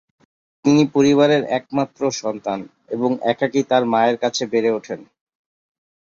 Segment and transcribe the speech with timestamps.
[0.65, 2.59] তিনি পরিবারের একমাত্র সন্তান
[2.89, 4.99] এবং একাকী তার মায়ের কাছে বেড়ে ওঠেন।